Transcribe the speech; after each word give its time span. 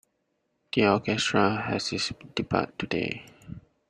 The 0.73 0.83
orchestra 0.87 1.61
has 1.67 1.93
its 1.93 2.11
debut 2.35 2.73
today. 2.79 3.23